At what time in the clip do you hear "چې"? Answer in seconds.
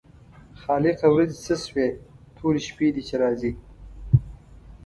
3.07-3.15